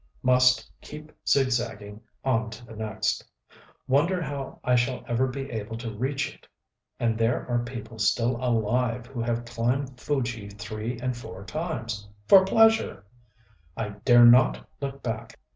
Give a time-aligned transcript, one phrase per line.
[0.23, 3.23] Must keep zigzaging on to the next.
[3.87, 6.47] Wonder how I shall ever be able to reach it!...
[6.99, 12.43] And there are people still alive who have climbed Fuji three and four times, for
[12.43, 13.03] pleasure!...
[14.03, 15.37] Dare not look back.